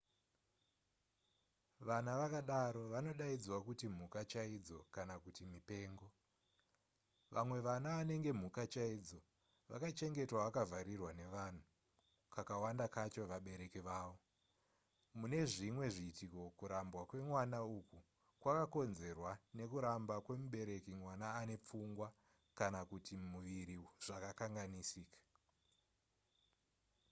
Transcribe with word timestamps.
vana 1.87 2.11
vakadaro 2.19 2.83
vanodaidzwa 2.93 3.57
kuti 3.67 3.85
mhuka 3.95 4.21
chaidzo 4.31 4.77
kana 4.95 5.15
kuti 5.23 5.43
mipengo. 5.53 6.07
vamwe 7.33 7.57
vana 7.67 7.89
vanenge 7.97 8.31
mhuka 8.39 8.63
chaidzo 8.73 9.19
vakachengetwa 9.71 10.39
vakavharirwa 10.45 11.11
nevanhu 11.19 11.63
kakawanda 12.33 12.85
kacho 12.95 13.21
vabereki 13.31 13.79
vavo; 13.87 14.19
mune 15.17 15.39
zvimwe 15.51 15.85
zviitiko 15.95 16.41
kurambwa 16.59 17.01
kwemwana 17.09 17.57
uku 17.79 17.97
kwakakonzerwa 18.41 19.31
nekuramba 19.57 20.15
kwemubereki 20.25 20.91
mwana 21.01 21.25
ane 21.39 21.55
pfungwa 21.65 22.07
kana 22.57 22.79
kuti 22.89 23.13
muviri 23.31 23.75
zvakakanganisika 24.05 25.19